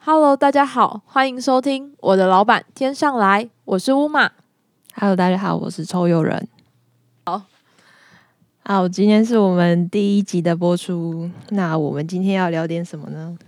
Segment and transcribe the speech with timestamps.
[0.00, 4.32] Hello，大家好，欢迎收听我的老板天上来，我是乌马。
[4.94, 6.46] Hello，大家好，我是抽友人。
[7.24, 7.42] 好，
[8.64, 11.30] 好，今天是我们第一集的播出。
[11.48, 13.38] 那我们今天要聊点什么呢？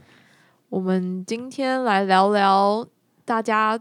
[0.71, 2.87] 我们今天来聊聊
[3.27, 3.79] 大家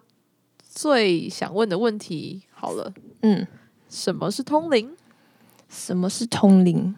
[0.60, 2.44] 最想问的问题。
[2.52, 2.92] 好了，
[3.22, 3.48] 嗯，
[3.88, 4.98] 什么是通灵？
[5.70, 6.94] 什么是通灵？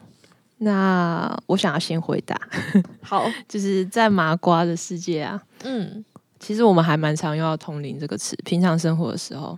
[0.63, 2.39] 那我想要先回答，
[3.01, 6.05] 好，就是在麻瓜的世界啊，嗯，
[6.39, 8.37] 其实我们还蛮常用到“通灵”这个词。
[8.45, 9.57] 平常生活的时候，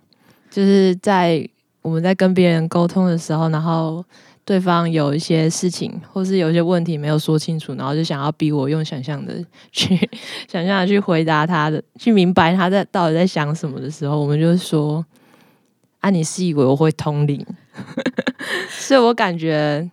[0.50, 1.46] 就是在
[1.82, 4.02] 我们在跟别人沟通的时候，然后
[4.46, 9.34] 对方有一些事情或是有一些问题没有说清楚，然后就想要逼我用想象的
[9.74, 10.10] 去
[10.50, 15.06] 想象的去回答他的，去明白他在到底在想什么的时候，我们就说
[16.04, 17.46] ：“啊，你是以为我会通灵？”
[18.70, 19.90] 所以我感觉，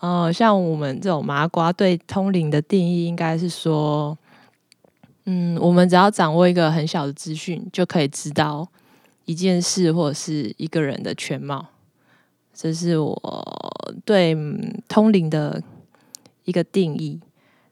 [0.00, 4.16] 呃，像我们这种麻瓜对通灵的定义，应该是说。
[5.28, 8.64] 嗯，我们只要掌握一个很小的资讯，就可以知道
[9.24, 11.66] 一件事或者是一个人的全貌。
[12.54, 13.20] 这是我
[14.04, 14.36] 对、
[14.86, 15.60] 通灵的
[16.44, 17.20] 一个定义。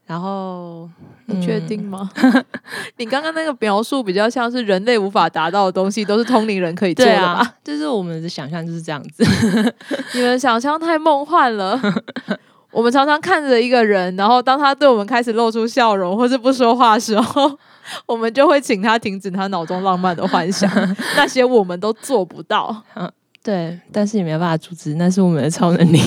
[0.05, 0.91] 然后，
[1.27, 2.11] 你确定吗？
[2.99, 7.33] 你刚刚那个描述比较像是人类无法达到的东西，都是通灵人可以做的吧？
[7.41, 9.25] 啊， 就是我们的想象就是这样子。
[10.15, 11.81] 你们想象太梦幻了。
[12.71, 17.57] 我们常常看着一个人，然后当他对我们开始露出笑容或是不说话的时候，
[18.05, 20.69] 我们就会请他停止他脑中浪漫的幻想，
[21.17, 22.83] 那些我们都做不到。
[23.45, 26.01] 对，但是也没办法阻止，那是我们的超能力。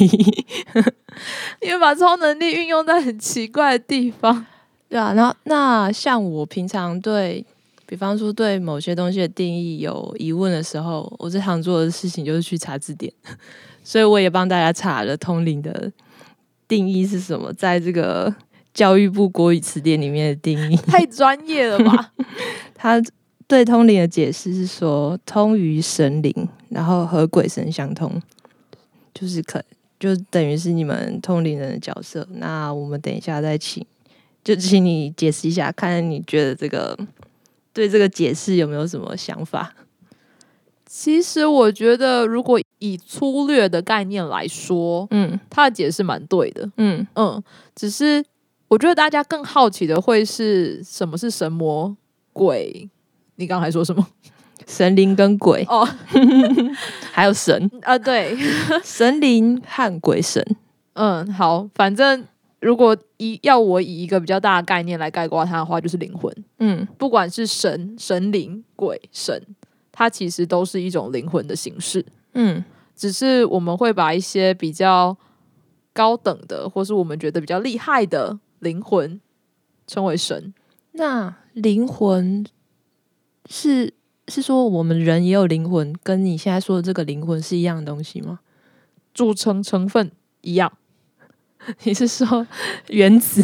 [1.61, 4.45] 因为把超能力运用在很奇怪的地方。
[4.89, 7.45] 对啊，然后那像我平常对，
[7.85, 13.11] 比方说对某些东西的定义有疑问的时候，我最常做的事情就是去查字典，
[13.83, 15.91] 所以我也帮大家查了通灵的
[16.67, 18.33] 定义是什么，在这个
[18.73, 22.13] 教育部国语词典里面的定义，太专业了吧？
[22.73, 23.01] 他
[23.47, 28.21] 对通灵的解释是说，通于神灵，然后和鬼神相通，
[29.13, 29.61] 就是可
[29.99, 32.27] 就等于是你们通灵人的角色。
[32.31, 33.85] 那我们等一下再请，
[34.47, 36.97] 就请你解释一下，看看你觉得这个
[37.73, 39.73] 对这个解释有没有什么想法？
[40.85, 46.71] 其实我觉得，如果以粗略的概念来说，嗯他的解释蛮对的。
[46.77, 47.43] 嗯嗯，
[47.75, 48.23] 只是
[48.69, 51.93] 我觉得大家更好奇的会是什么是神魔
[52.31, 52.89] 鬼？
[53.35, 54.07] 你刚才说什么？
[54.65, 55.85] 神灵跟鬼，哦
[57.11, 58.37] 还有神，啊，对，
[58.81, 60.41] 神灵和鬼神。
[60.93, 62.23] 嗯，好，反正
[62.59, 66.33] 如果以要我以一个比较大的概念来概括它的话，就是灵魂。
[66.59, 69.41] 嗯不管是神、神灵、鬼、神，
[69.91, 72.05] 它其实都是一种灵魂的形式。
[72.33, 72.63] 嗯
[72.95, 75.15] 只是我们会把一些比较
[75.93, 79.21] 高等的，或是我们觉得比较厉害的灵魂
[79.85, 80.53] 称为神。
[80.93, 82.43] 那灵魂
[83.47, 83.93] 是
[84.27, 88.39] 是说我们人也有灵魂，跟你现在说的这个灵魂是一样的东西吗？
[89.13, 90.71] 组成成分一样，
[91.83, 92.45] 你是说
[92.87, 93.43] 原子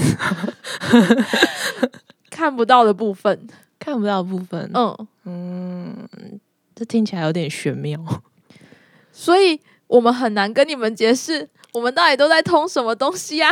[2.30, 3.48] 看不到的部分，
[3.80, 4.70] 看不到的部分？
[4.74, 6.40] 嗯，嗯，
[6.76, 8.00] 这听起来有点玄妙。
[9.12, 13.52] 所以我们很难跟你们解释我们到底都在通什么东西啊。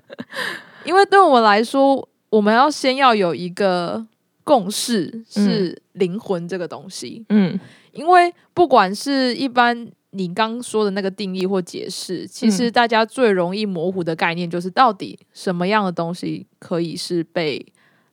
[0.84, 4.06] 因为对我们来说，我们要先要有一个
[4.44, 7.24] 共识，是灵魂这个东西。
[7.28, 7.58] 嗯
[7.92, 17.64] 因为不管是一般你刚说的那个定义或解释，其实大家最容易模糊的概念就是到底什么样的东西可以是被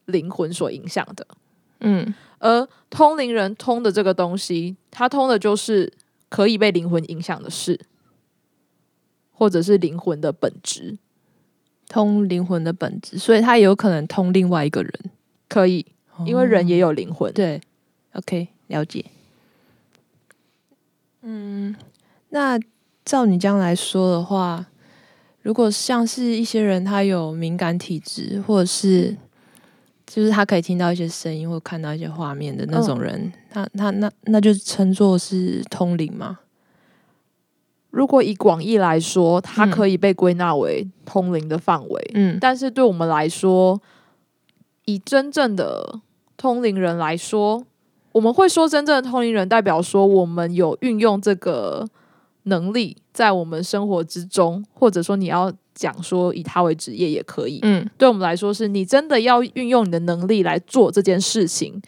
[0.06, 1.28] 灵魂所影响的。
[1.80, 5.92] 嗯而通灵人通的这个东西，他通的就是
[6.30, 7.80] 可以被灵魂影响的事，
[9.32, 10.98] 或者是灵魂的本质，
[11.90, 14.94] 通灵魂的本质，所以他有可能通另外一个人，
[15.50, 15.84] 可以，
[16.28, 17.34] 因为人也有灵魂。
[17.34, 17.60] 对
[18.14, 19.04] ，OK，了解。
[21.30, 21.76] 嗯，
[22.30, 22.58] 那
[23.04, 24.66] 照你这样来说的话，
[25.42, 29.18] 如果像是一些人他有敏感体质，或者是
[30.06, 36.40] 就是他可以听到一些声音或看到一些画面的那种人，他他那那就称作是通灵吗？
[37.90, 42.12] 如果以广义来说，它嗯可以被归纳为通灵的范围。
[42.14, 43.82] 嗯但是对我们来说，
[44.86, 46.00] 以真正的
[46.38, 47.66] 通灵人来说，
[48.18, 51.86] 我们会说真正的通灵人，代表说我们有运用这个
[52.46, 57.60] 能力在我们生活之中，或者说你要讲说以他为职业也可以。
[57.62, 61.80] 嗯对我们来说，是你真的要运用你的能力来做这件事情，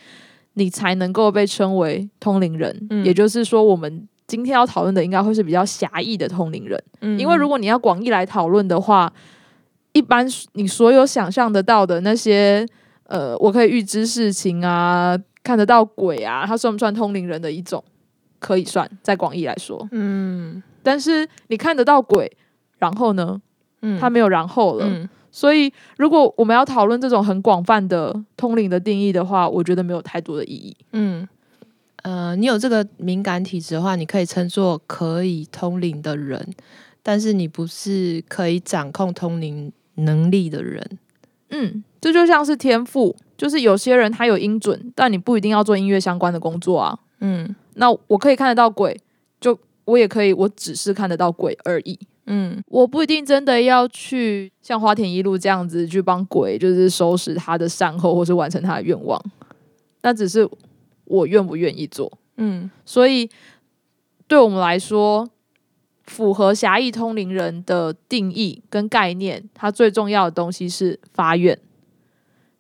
[0.54, 2.88] 你才能够被称为通灵人。
[2.92, 9.12] 嗯也就是说，我们今天要讨论的应该会是比较狭义的通灵人，嗯因为如果你要广义来讨论的话，
[9.94, 12.64] 一般你所有想象得到的那些，
[13.06, 17.84] 呃，我可以预知事情啊，看得到鬼啊，它算不算通灵人的一种？
[18.40, 22.32] 可以算，在广义来说，嗯但是你看得到鬼，
[22.78, 23.42] 然后呢，
[23.82, 24.86] 嗯它没有然后了。
[24.88, 30.76] 嗯所以，如果我们要讨论这种很广泛的通灵的定义的话，我觉得没有太多的意义。
[30.94, 31.28] 嗯
[32.02, 36.44] 呃，你有这个敏感体质的话，你可以称作可以通灵的人，
[37.04, 40.98] 但是你不是可以掌控通灵能力的人。
[41.52, 47.00] 嗯，这就像是天赋，就是有些人他有音准，但你不一定要做音乐相关的工作啊。
[47.22, 49.00] 嗯那我可以看得到鬼，
[49.40, 51.98] 就我也可以，我只是看得到鬼而已。
[52.26, 59.18] 嗯我不一定真的要去像花田一路这样子去帮鬼，就是收拾他的善后，或是完成他的愿望。
[60.02, 60.46] 那只是
[61.06, 62.12] 我愿不愿意做。
[62.36, 63.30] 嗯所以
[64.28, 65.30] 对我们来说，
[66.04, 71.58] 符合狭义通灵人的定义跟概念，它最重要的东西是发愿，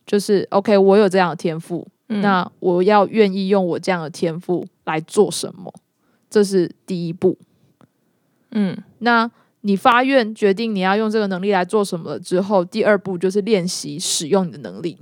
[0.09, 5.71] 就是 OK，我有这样的天赋，嗯那我要愿意用我这样的天赋来做什么，
[6.31, 7.37] 这是第一步。
[8.49, 9.29] 嗯那
[9.61, 14.97] 你发愿决定你要用这个能力来做什么了之后，第二步就是练习使用你的能力。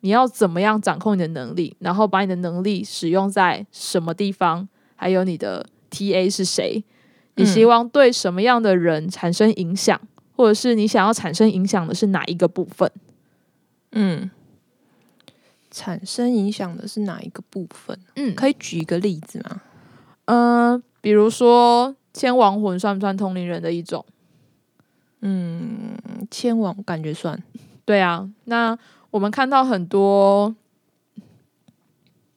[0.00, 6.84] 你要怎么样掌控你的能力，然后把你的能力使用在什么地方，还有你的 TA 是谁？
[7.36, 9.98] 你希望对什么样的人产生影响，
[10.36, 12.90] 或者是你想要产生影响的是哪一个部分？
[13.92, 14.30] 嗯，
[15.70, 17.98] 产生影响的是哪一个部分？
[18.16, 19.62] 嗯可以举一个例子吗？
[20.26, 24.04] 嗯、比如说千王魂算不算通灵人的一种？
[25.20, 25.96] 嗯，
[26.30, 27.42] 千王感觉算。
[27.84, 28.78] 对啊，那
[29.10, 30.54] 我们看到很多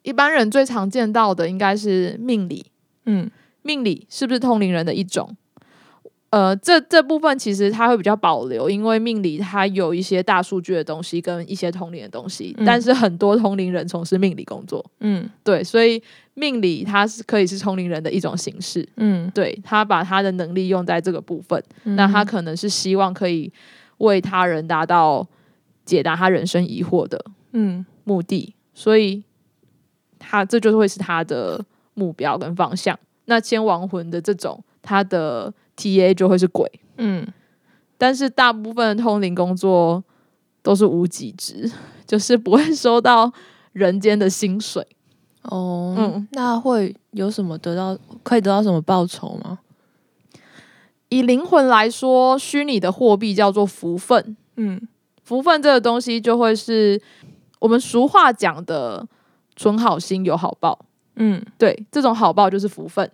[0.01, 2.65] 一般人最常见到的应该是命理，
[3.05, 3.29] 嗯
[3.61, 5.35] 命理是不是通灵人的一种？
[6.33, 12.65] 呃，这这部分其实它会比较保留，因为命理它有一些大数据的东西跟一些通灵的东西，嗯。
[12.65, 15.29] 但是很多通灵人从事命理工作，嗯。
[15.43, 16.01] 对，所以
[16.33, 21.95] 命理它是可以是通灵人的一种形式，嗯，对他把他的能力用在这个部分，嗯。
[21.95, 23.53] 那他可能是希望可以
[23.99, 25.27] 为他人达到
[25.85, 27.85] 解答他人生疑惑的嗯。
[28.05, 29.23] 目的，所以
[30.17, 31.63] 他这就会是他的
[31.93, 32.97] 目标跟方向。
[33.25, 35.53] 那千亡魂的这种，他的
[35.83, 37.27] TA 就会是鬼，嗯
[37.97, 40.03] 但是大部分的通灵工作
[40.61, 41.71] 都是无给职，
[42.07, 43.31] 就是不会收到
[43.71, 44.85] 人间的薪水。
[45.43, 47.97] 哦，嗯那会有什么得到？
[48.23, 49.59] 可以得到什么报酬吗？
[51.09, 54.81] 以灵魂来说，虚拟的货币叫做福分，嗯
[55.23, 57.01] 福分这个东西就会是
[57.59, 59.07] 我们俗话讲的
[59.55, 60.77] “存好心有好报”。
[61.15, 63.09] 嗯对，这种好报就是福分。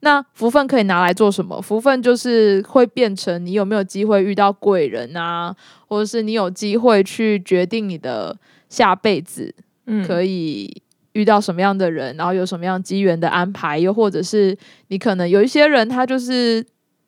[0.00, 1.60] 那福分可以拿来做什么？
[1.60, 5.54] 福分就是会变成你有没有机会遇到贵人啊，
[5.86, 8.36] 或者是你有机会去决定你的
[8.68, 9.54] 下辈子
[9.86, 10.82] 嗯，可以
[11.12, 14.56] 遇到什么样的人，然后有什么样机缘的安排，又或者是
[14.88, 16.64] 你可能有一些人他就是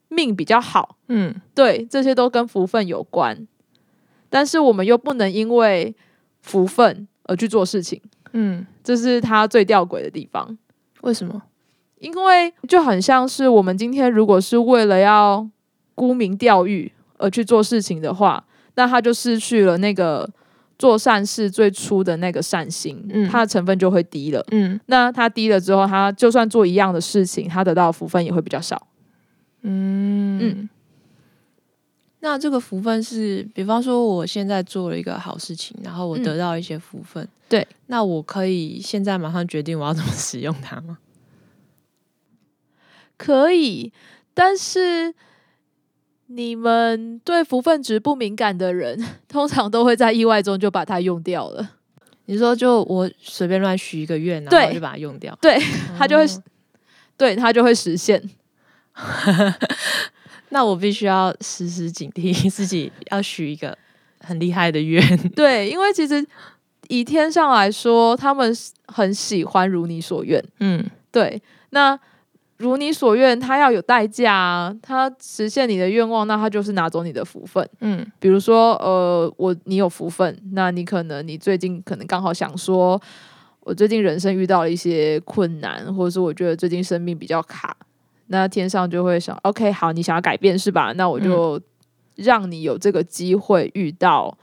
[0.09, 3.47] 命比较好，嗯对，这些都跟福分有关。
[4.29, 5.95] 但是我们又不能因为
[6.41, 8.01] 福分而去做事情，
[8.33, 10.59] 嗯，这是他最吊诡的地方。
[11.03, 11.43] 为什么？
[12.03, 15.49] 因为就很像是我们今天如果是为了要
[15.95, 18.45] 沽名钓誉而去做事情的话，
[18.75, 20.29] 那他就失去了那个
[20.77, 24.45] 做善事最初的那个善心，嗯它的成分就会低了。
[24.51, 28.89] 嗯那他低了之后，他就算做一样的事情，他得到的福分也会比较少。
[29.63, 30.69] 嗯嗯
[32.19, 40.99] 那这个福分是，比方说我现在做了一个好事情，然后我嗯得到一些福分，对，那我可以现在马上决定我要怎么使用它吗？
[43.17, 43.93] 可以，
[44.35, 45.15] 但是
[46.27, 51.71] 你们对福分值不敏感的人， 通常都会在意外中就把它用掉了。
[52.27, 55.59] 你说就我随便乱许一个愿，然对后就把它用掉，对，
[55.99, 56.43] 它就会哦
[57.17, 58.23] 对它就会实现。
[60.51, 63.77] 那我必须要时时警惕自己，要许一个
[64.21, 65.03] 很厉害的愿。
[65.35, 66.25] 对，因为其实
[66.89, 68.55] 以天上来说，他们
[68.87, 70.43] 很喜欢如你所愿。
[70.61, 71.41] 嗯对，
[71.71, 71.99] 那
[72.63, 77.69] 如你所愿，他要有代价啊，他实现你的愿望，那他就是拿走你的福分。
[77.81, 83.01] 嗯比如说，呃，我你有福分，那你可能你最近可能刚好想说，
[83.61, 87.77] 我最近人生遇到了一些困难，或者是我觉得最近生命比较卡，
[88.29, 90.93] 那天上就会想，OK，好，你想要改变是吧？
[90.93, 91.61] 那我就
[92.17, 94.39] 让你有这个机会遇到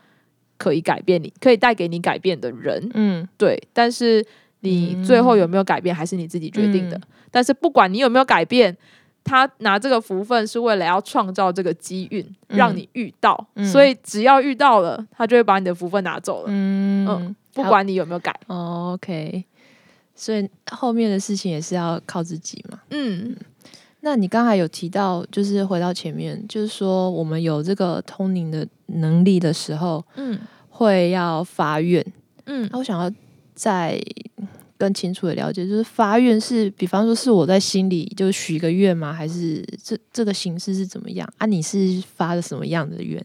[0.57, 4.25] 可以改变你、可以带给你改变的人，嗯对，但是
[4.59, 6.97] 你最后有没有改变，还是你自己决定的。
[6.97, 8.75] 嗯但是不管你有没有改变，
[9.23, 13.47] 他拿这个福分是为了要创造这个机运，嗯让你遇到。
[13.55, 18.33] 嗯所以只要遇到了，他就会把你的福分拿走了，嗯嗯不管你有没有改。
[18.47, 19.43] 哦，OK，
[20.15, 22.79] 所以后面的事情也是要靠自己嘛。
[22.91, 23.35] 嗯
[24.01, 32.03] 那你刚才有提到，就是回到前面，就是说我们有这个通灵的能力的时候，嗯会要发愿。
[32.45, 33.11] 嗯那我想要
[33.53, 34.01] 再
[34.79, 39.13] 更清楚的了解，就是发愿是，比方说是我在心里就许一个愿吗？
[39.13, 41.45] 还是这这个形式是怎么样啊？
[41.45, 43.23] 你是发的什么样的愿？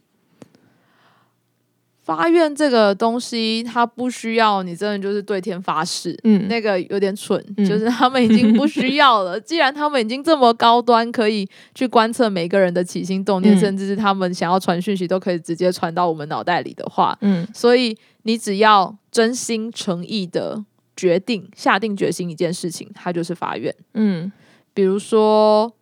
[2.03, 9.41] 发愿这个东西，它不需要你真的就是对天发誓，嗯那个有点蠢，嗯就是他们已经不需要了。
[9.41, 20.63] 既然他们已经这么高端，可以去观测每个人的起心动念，嗯甚至是他们想要传讯息都可以直接传到我们脑袋里的话，嗯所以你只要真心诚意的
[20.97, 23.75] 决定、下定决心一件事情，它就是发愿。
[23.95, 24.31] 嗯
[24.73, 25.73] 比如说，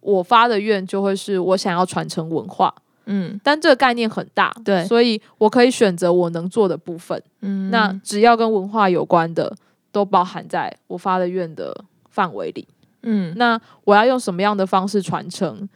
[0.00, 2.74] 我发的愿就会是我想要传承文化，
[3.06, 7.20] 嗯但这个概念很大，对所以我可以选择我能做的部分。
[7.40, 9.54] 嗯那只要跟文化有关的，
[9.90, 12.66] 都包含在我发的愿的范围里。
[13.02, 15.68] 嗯那我要用什么样的方式传承？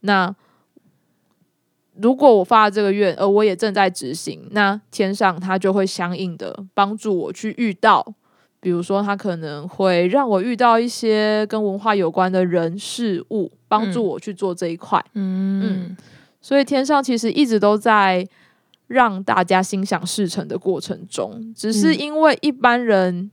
[0.00, 0.34] 那
[2.00, 8.14] 如果我发了这个愿，而我也正在执行，那天上它就会相应的帮助我去遇到，
[8.60, 15.04] 比如说它可能会让我遇到一些跟文化有关的人事物，帮助嗯我去做这一块。
[15.14, 15.96] 嗯。
[16.40, 18.26] 所以天上其实一直都在
[18.86, 21.98] 让大家心想事成的过程中，只是嗯。
[21.98, 23.30] 因为一般人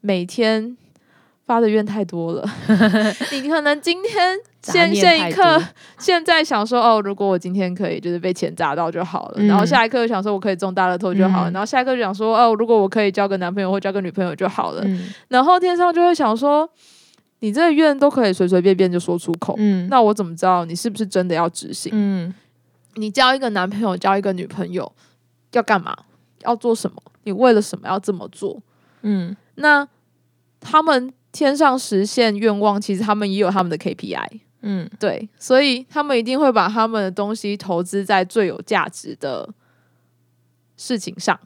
[0.00, 0.76] 每天
[1.48, 2.46] 发的愿太多了，
[3.32, 5.58] 你可能今天杂现现一刻
[5.98, 9.46] 现在想说哦，如果我今天可以就是被钱砸到就好了，嗯。
[9.46, 11.52] 然后下一刻想说我可以中大乐透就好了，嗯。
[11.54, 15.10] 然后下一刻就想说哦，如果我可以交个男朋友或交个女朋友就好了，嗯。
[15.28, 16.68] 然后天上就会想说，
[17.38, 19.88] 你这个愿都可以随随便便就说出口，嗯。
[19.88, 21.90] 那我怎么知道你是不是真的要执行？
[21.94, 22.34] 嗯。
[22.96, 24.92] 你交一个男朋友，交一个女朋友，
[25.52, 25.96] 要干嘛？
[26.42, 27.02] 要做什么？
[27.24, 28.60] 你为了什么要这么做？
[29.00, 29.34] 嗯。
[29.54, 29.88] 那
[30.60, 39.48] 他们天上实现愿望，其实他们也有他们的 KPI，嗯对，所以他们一定会把他们的东西投资在最有价值的
[40.76, 41.38] 事情上。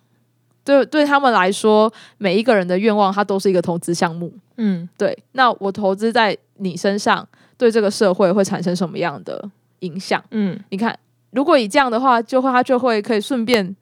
[0.64, 4.32] 对，对他们来说，每一个人的愿望，它都是一个投资项目。
[4.56, 7.26] 嗯对，那我投资在你身上，
[7.58, 10.22] 对这个社会会产生什么样的影响？
[10.30, 10.96] 嗯你看，
[11.32, 13.74] 如果以这样的话，就会他就会可以顺便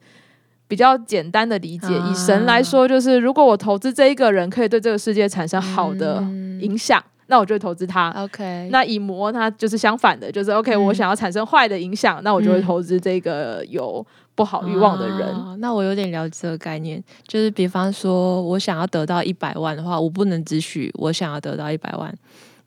[0.71, 1.93] 比较简单的理解。
[1.97, 8.09] 啊以神来说，就是如果我投资这一个人，可以对这个世界产生好的嗯影响，那我就会投资他。
[8.11, 15.27] OK，那以魔它就是相反的，就是 OK，、嗯我想要产生坏的影响，那我就会嗯投资这个有不好欲望的人。
[15.27, 22.15] 哦那我有点了解这个概念，就是比方说，我想要得到一百万的话，我不能只许我想要得到一百万。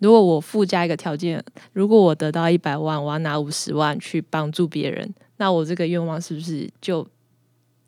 [0.01, 1.43] 如果我附加一个条件，
[1.73, 7.07] 如果我得到一百万，我要拿五十万去帮助别人，那我这个愿望是不是就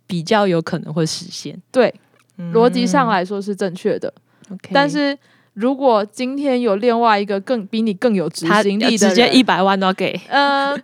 [0.06, 1.60] 比较有可能会实现？
[1.72, 1.92] 对，
[2.38, 2.52] 嗯。
[2.52, 4.12] 逻辑上来说是正确的
[4.52, 5.16] ，，OK，但是
[5.54, 10.76] 如果今天有另外一个更比你更有执行力的直接一百万都要给， 呃，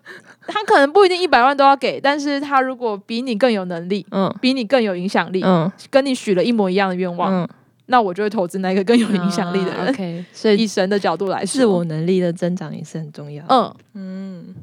[0.46, 4.34] 他可能不一定一百万都要给，但是他如果比你更有能力，嗯。
[4.40, 5.70] 比你更有影响力，嗯。
[5.90, 7.48] 跟你许了一模一样的愿望，嗯，
[7.86, 9.76] 那我就会投资那个更有影响力的人。
[9.76, 13.44] 啊 OK，所以 以神的角度来说，自我能力的增长也是很重要。
[13.48, 14.54] 嗯，嗯，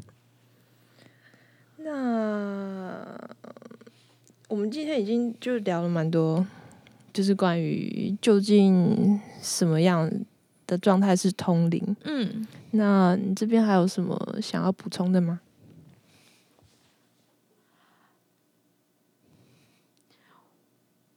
[1.77, 3.05] 那
[4.50, 6.46] 我们今天已经就聊了蛮多，
[7.13, 10.12] 就是关于究竟什么样
[10.65, 11.96] 的状态是通灵。
[12.03, 15.39] 嗯，那你这边还有什么想要补充的吗？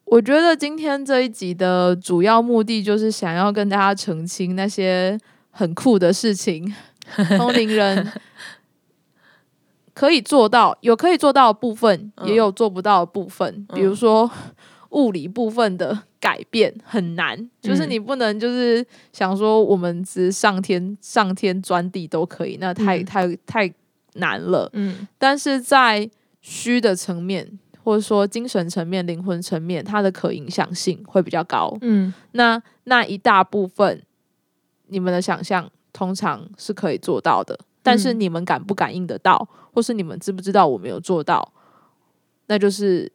[0.04, 5.18] 我觉得今天这一集的主要目的就是想要跟大家澄清那些
[5.50, 6.70] 很酷的事情，
[7.38, 8.12] 通灵人
[10.02, 12.26] 可以做到，有可以做到的部分，嗯。
[12.26, 13.48] 也有做不到的部分。
[13.68, 13.76] 嗯。
[13.76, 14.28] 比如说
[14.90, 23.04] 物理部分的改变很难，就是嗯你不能就是想说我们只是上天上天钻地都可以，那太、嗯。
[23.04, 23.74] 太太
[24.14, 24.68] 难了。
[24.72, 25.06] 嗯。
[25.18, 31.78] 但是在虚的层面，或者说精神层面、灵魂层面，它的可影响性会比较高。
[31.80, 32.12] 嗯。
[32.32, 34.02] 那那一大部分，
[34.88, 41.52] 你们的想象通常是可以做到的，但是嗯你们感不感应得到，或是你们知不知道我没有做到，
[42.46, 43.10] 那就是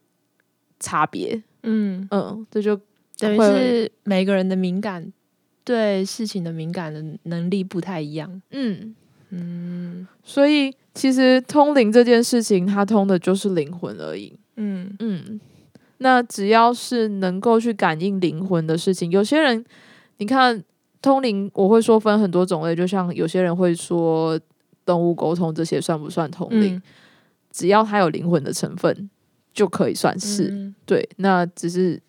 [0.80, 1.42] 差别。
[1.64, 2.80] 嗯，嗯，这就
[3.18, 5.12] 等于是每个人的敏感
[5.64, 8.42] 对事情的敏感的能力不太一样。
[8.52, 8.96] 嗯，
[9.30, 14.38] 嗯所以其实通灵这件事情，它通的就是灵魂而已。
[14.56, 15.40] 嗯嗯，
[15.98, 19.64] 那只要是能够去感应灵魂的事情，有些人
[20.18, 20.64] 你看
[21.02, 24.40] 通灵，我会说分很多种类，就像有些人会说
[24.88, 26.75] 动物沟通这些算不算通灵？
[26.77, 26.82] 嗯
[27.50, 29.10] 只要它有灵魂的成分，
[29.51, 31.08] 就可以算是、嗯对。
[31.15, 32.00] 那只是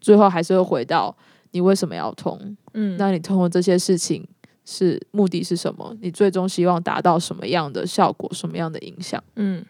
[0.00, 1.14] 最后还是会回到
[1.50, 2.56] 你为什么要通？
[2.72, 4.26] 嗯那你通过这些事情
[4.64, 5.94] 是目的是什么？
[6.00, 8.32] 你最终希望达到什么样的效果？
[8.32, 9.22] 什么样的影响？
[9.36, 9.62] 嗯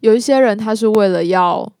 [0.00, 1.72] 有一些人他是为了要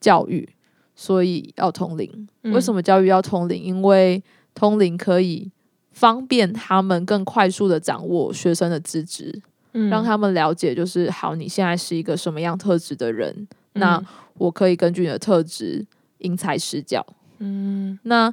[0.00, 0.48] 教育，
[0.96, 2.28] 所以要通灵。
[2.42, 2.78] 为什么？
[2.78, 3.62] 么教育要通灵？
[3.62, 4.20] 因为
[4.54, 5.52] 通灵可以
[5.94, 9.40] 方便他们更快速的掌握学生的资质，
[9.72, 14.02] 嗯让他们了解，就是好，你现在是一个什么样特质的人，那
[14.36, 15.86] 我可以根据你的特质
[16.18, 17.06] 因材施教。
[17.38, 18.32] 嗯那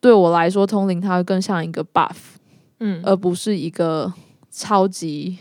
[0.00, 2.16] 对我来说，通灵它会更像一个 buff，
[2.80, 4.12] 嗯而不是一个
[4.50, 5.38] 超级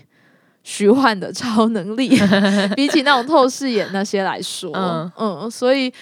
[0.64, 2.10] 虚幻的超能力。
[2.76, 5.94] 比起那种透视眼那些来说，嗯嗯所以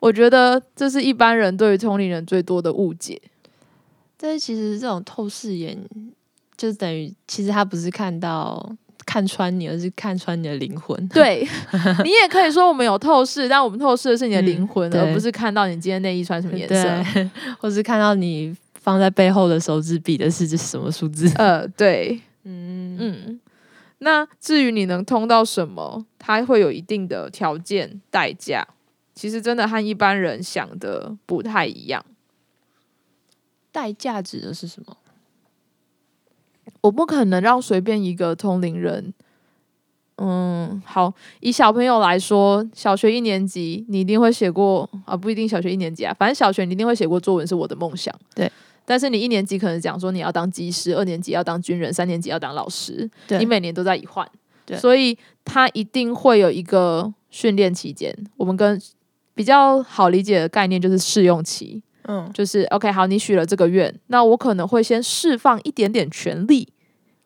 [0.00, 3.20] 我觉得这是一般人对于通灵人最多的误解。
[4.22, 5.76] 但是其实这种透视眼，
[6.56, 8.72] 就等于其实他不是看到
[9.04, 11.08] 看穿你，而是看穿你的灵魂。
[11.08, 11.44] 对
[12.04, 17.30] 你也可以说我们有透视，但我们透视的是你的灵魂，嗯而不是看到你今天内衣穿什么颜色。
[17.58, 21.28] 或是看到你放在背后的手指比的是什么数字？
[21.34, 23.40] 呃，对，嗯嗯。
[23.98, 28.64] 那至于你能通到什么，它会有一定的条件代价。
[29.14, 32.04] 其实真的和一般人想的不太一样。
[33.72, 34.96] 代价指的是什么？
[36.82, 39.12] 我不可能让随便一个通灵人，
[40.16, 48.14] 嗯，好，以小朋友来说，小学一年级你一定会写过啊，不一定小学一年级啊，反正小学你一定会写过作文是我的梦想。
[48.34, 48.50] 对，
[48.84, 54.28] 但是你一年级可能讲说你要当技师，二年级要当军人，三年级要当老师，对你每年都在一换，
[54.78, 58.16] 所以他一定会有一个训练期间。
[58.36, 58.80] 我们跟
[59.34, 66.68] 比较好理解的概念就是试用期，嗯就是 OK，好，你许了这个愿，那我可能会先释放一点点权利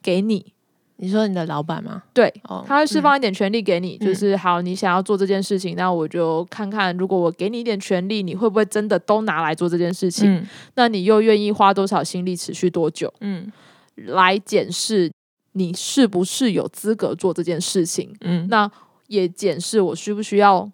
[0.03, 0.53] 给你，
[0.97, 2.03] 你说你的老板吗？
[2.13, 10.33] 对，哦，他会释放一点权利给你，嗯就是好，你想要做这件事情，那我就看看，如果我给你一点权利，你会不会真的都拿来做这件事情？
[10.33, 13.51] 嗯那你又愿意花多少心力，持续多久嗯
[13.95, 15.11] 来检视
[15.53, 18.15] 你是不是有资格做这件事情？
[18.21, 18.71] 嗯那
[19.09, 20.71] 也检视我需不需要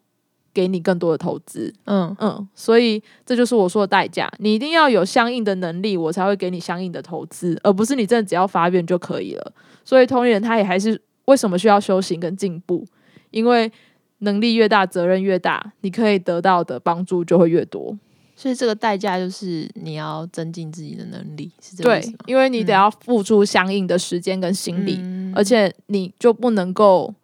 [0.54, 1.72] 给你更多的投资。
[1.84, 4.30] 嗯嗯，所以这就是我说的代价。
[4.38, 9.52] 你一定要有相应的能力，我才会给你相应的投资，而不是你真的只要发愿就可以了。
[9.84, 12.86] 所以同龄人他也还是为什么需要修行跟进步？
[13.30, 13.70] 因为
[14.18, 17.98] 能力越大，责任越大，你可以得到的帮助就会越多。
[18.34, 27.14] 所以这个代价就是你要增进自己的能力，是这个意对？，因为你得要付出相应的时间跟心力，嗯而且你就不能够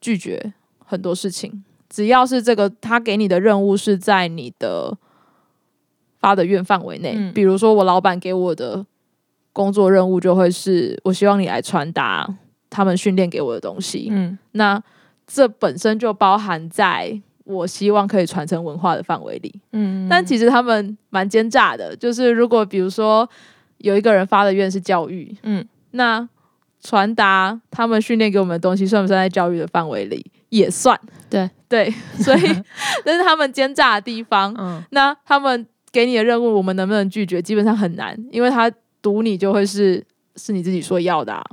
[0.00, 0.52] 拒绝
[0.84, 1.62] 很多事情。
[1.88, 4.96] 只要是这个他给你的任务是在你的
[6.20, 8.84] 发的愿范围内，嗯比如说我老板给我的
[9.52, 12.28] 工作任务就会是，我希望你来传达
[12.68, 14.08] 他们训练给我的东西。
[14.10, 14.82] 嗯那
[15.26, 19.60] 这本身就包含在我希望可以传承文化的范围里。
[19.72, 23.28] 嗯，但其实他们蛮奸诈的，就是如果比如说
[23.78, 26.28] 有一个人发的愿是教育，嗯那
[26.82, 30.30] 传达他们训练给我们的东西，算不算在教育的范围里？
[30.50, 30.98] 也算。
[31.30, 32.40] 对对， 所以
[33.04, 34.54] 这是他们奸诈的地方。
[34.58, 37.40] 嗯那他们给你的任务，我们能不能拒绝？
[37.40, 38.70] 基本上很难，因为他
[39.02, 40.04] 赌你就会是
[40.36, 41.44] 是你自己说要的、啊，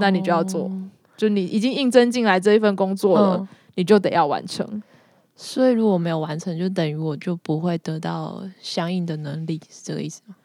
[0.00, 0.82] 那你就要做哦
[1.16, 4.82] 就你已经应征进来这一份工作了，嗯你就得要完成。
[5.36, 10.36] 所以如果没有完成，就等于我就不会得到相应的能力，是这个意思吗？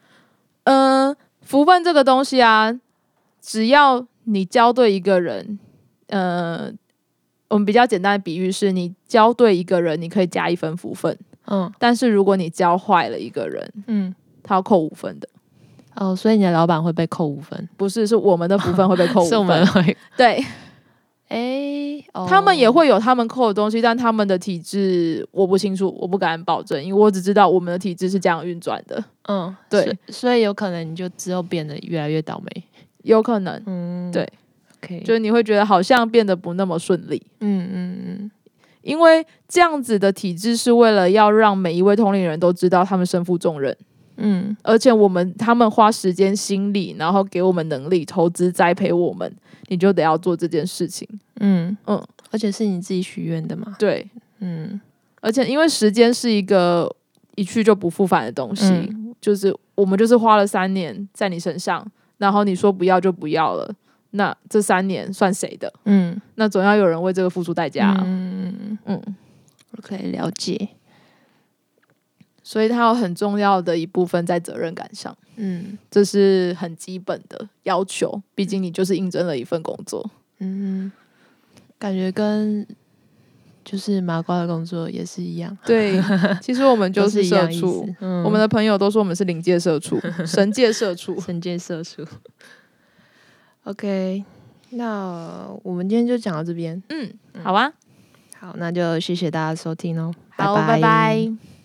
[0.64, 2.72] 嗯，福分这个东西啊，
[3.40, 5.58] 只要你教对一个人，
[6.08, 6.72] 呃，
[7.50, 11.12] 我们比较简单的比喻是，你教对一个人，你可以加一分福分；
[11.48, 11.70] 嗯。
[11.78, 15.28] 但是如果你教坏了一个人，嗯，他要扣五分的，
[15.96, 19.84] 哦，所以你的老板会被扣五分，不是是我们的福分会被扣五 是我们分。
[19.84, 20.42] 会，对。
[21.28, 22.26] 哎、哦。
[22.28, 29.84] 他们也会有他们扣的东西，但他们的体制我不清楚，我不敢保证，因为我只知道我们的体制是这样运转的，嗯，对。
[29.84, 32.64] 所以，所以有可能你就之后变得越来越倒霉。
[33.02, 33.62] 有可能。
[33.66, 34.28] 嗯，对
[34.82, 37.22] ，OK，就是你会觉得好像变得不那么顺利。
[37.40, 38.30] 嗯嗯嗯
[38.82, 43.76] 因为这样子的体制是为了要让每一位同龄人都知道他们身负重任，
[44.16, 49.30] 嗯而且我们他们花时间、心力，然后给我们能力、投资、栽培我们，
[49.68, 51.06] 你就得要做这件事情。
[51.40, 53.76] 嗯嗯，而且是你自己许愿的嘛。
[53.78, 54.80] 对，嗯
[55.20, 56.90] 而且因为时间是一个
[57.34, 63.70] 一去就不复返的东西，嗯就是我们就是花了三年在你身上，然后你说不要就不要了，
[64.12, 65.72] 那这三年算谁的？
[65.84, 69.16] 嗯那总要有人为这个付出代价啊、嗯嗯嗯
[69.82, 70.68] 可以了解。
[72.42, 78.20] 所以它有很重要的一部分在责任感上，嗯这是很基本的要求。
[78.34, 80.10] 毕竟你就是应征了一份工作。
[80.38, 80.90] 嗯，
[81.78, 82.66] 感觉跟
[83.64, 86.02] 就是麻瓜的工作也是一样，对，
[86.42, 87.88] 其实我们 就是社畜。。
[88.00, 91.20] 嗯，我们的朋友都说我们是临界社畜、神界社畜。
[91.20, 92.04] 神界社畜。
[93.70, 94.24] OK，
[94.70, 96.82] 那我们今天就讲到这边。
[96.88, 97.08] 嗯，
[97.44, 97.72] 好啊，
[98.36, 100.12] 好，那就谢谢大家收听哦。
[100.30, 101.59] 好，拜拜